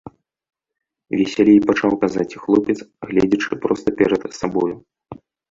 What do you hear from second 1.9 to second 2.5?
казаць